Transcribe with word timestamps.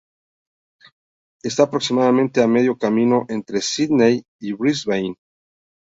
Está 1.43 1.61
aproximadamente 1.65 2.41
a 2.41 2.47
medio 2.55 2.73
camino 2.83 3.17
entre 3.29 3.61
Sídney 3.61 4.23
y 4.41 4.53
Brisbane. 4.53 5.13